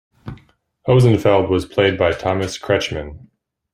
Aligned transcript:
Hosenfeld 0.87 1.47
was 1.47 1.67
played 1.67 1.95
by 1.95 2.11
Thomas 2.11 2.57
Kretschmann. 2.57 3.27